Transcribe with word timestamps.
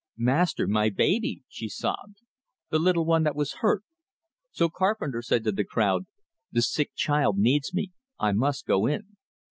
"Master, 0.17 0.65
my 0.65 0.89
baby!" 0.89 1.43
she 1.47 1.69
sobbed. 1.69 2.21
"The 2.71 2.79
little 2.79 3.05
one 3.05 3.21
that 3.21 3.35
was 3.35 3.57
hurt!" 3.61 3.83
So 4.49 4.67
Carpenter 4.67 5.21
said 5.21 5.43
to 5.43 5.51
the 5.51 5.63
crowd, 5.63 6.07
"The 6.51 6.63
sick 6.63 6.95
child 6.95 7.37
needs 7.37 7.71
me. 7.71 7.91
I 8.19 8.31
must 8.31 8.65
go 8.65 8.87
in." 8.87 9.17